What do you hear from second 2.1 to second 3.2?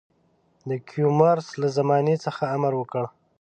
څخه امر وکړ.